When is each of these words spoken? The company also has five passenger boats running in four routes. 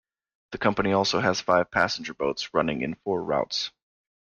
The 0.51 0.57
company 0.57 0.93
also 0.93 1.19
has 1.19 1.41
five 1.41 1.69
passenger 1.69 2.15
boats 2.15 2.55
running 2.55 2.81
in 2.81 2.95
four 2.95 3.21
routes. 3.23 3.69